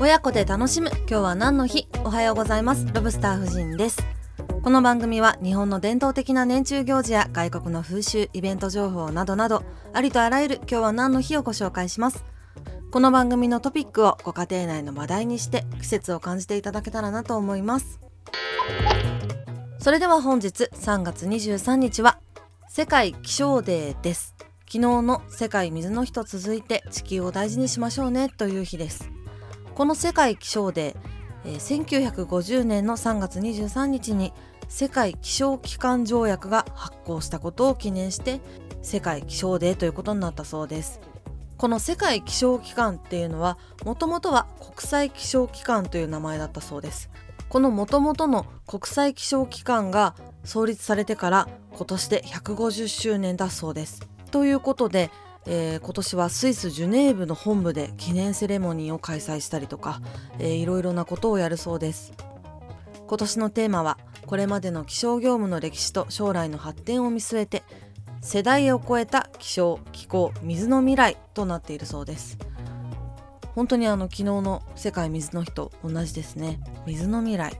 [0.00, 0.90] 親子で楽しむ。
[0.92, 1.88] 今日は何の日？
[2.04, 2.86] おはようございます。
[2.94, 3.98] ロブスター夫人です。
[4.62, 12.24] この番組は日本の伝統的な年中行事や外国の風習イベント情報などなどありとあらゆる今日は何の日をご紹介します。
[12.92, 17.98] この番組のトピックをご家庭内の話題にして季節を感じていただけたらなと思います。
[19.80, 22.20] それでは本日3月23日は
[22.68, 24.36] 世界気象デーです。
[24.70, 29.10] 昨日の世界水の日と続いて地球を大事にしましょうねという日です。
[29.78, 34.32] この世界気象デー、えー、1950年の3月23日に
[34.68, 38.40] 世界気象機関条約が発行したことを記念して
[38.82, 40.98] 世界気象デーということになったそうです。
[41.56, 47.08] この世界気象機関っていうのはもともとは国際気象機関という名前だったそうです。
[47.48, 54.00] このもともとの国際気象機関が創立されてから今年で150周年だそうです。
[54.32, 55.12] ということで、
[55.50, 60.02] えー、今年はスイス・ジュネーブの本部で記念セレモニーを開催したりとか、
[60.38, 62.12] えー、いろいろなことをやるそうです。
[63.06, 63.96] 今年のテーマは
[64.26, 67.62] これまでの気象業務の歴史と将来の発展を見据えて
[68.20, 72.36] 世代を超えた気象気候水の未来となっているそうです。
[73.54, 76.60] 本当にあの昨日の世界水の日と同じですね。
[76.86, 77.58] 水の未来。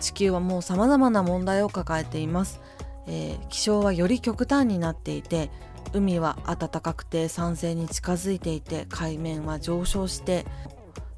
[0.00, 2.60] 地球はもう様々な問題を抱えています。
[3.06, 5.50] えー、気象はより極端になっていて
[5.92, 10.46] 海は暖かくて酸性に近づいていて海面は上昇して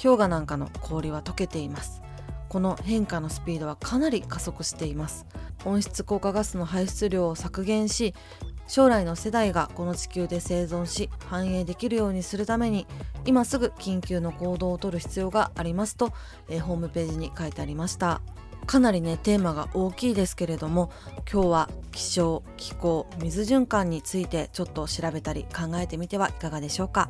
[0.00, 2.02] 氷河なんかの氷は溶けています。
[2.48, 5.26] この変化のスピードはかなり加速しています。
[5.64, 8.14] 温室効果ガスの排出量を削減し
[8.66, 12.86] 将来の世代がこの地球で生存し繁栄できるようにするために
[13.24, 16.12] 今すぐ緊急の行動をとる必要がありますと、
[16.48, 18.20] えー、ホームページに書いてありました。
[18.66, 20.90] かなりねテーマが大きいですけれども
[21.30, 27.08] 今日は気象気候水循環についてちょっと調べたり考えてみてはいかがでしょうか。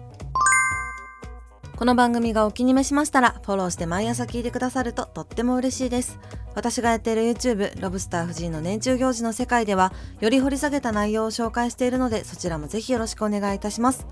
[1.77, 6.21] この番組がお気に召しましたらフォローして毎朝聞いてくださるととっても嬉しいです。
[6.55, 14.07] 私がやっている YouTube ロブスター夫人の年中行事の世界ではより掘り下げた内容を紹介しているのでそちらもぜひよろしくお願いいたします。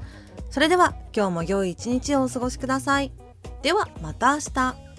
[0.51, 3.13] それでは今日も良い一日をお過ごしください。
[3.63, 4.92] ではまた明日。